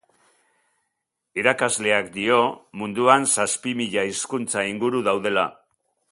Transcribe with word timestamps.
Irakasleak 1.41 2.09
dio 2.15 2.39
munduan 2.83 3.27
zazpi 3.35 3.75
mila 3.83 4.07
hizkuntza 4.13 4.69
inguru 4.71 5.03
daudela. 5.09 5.45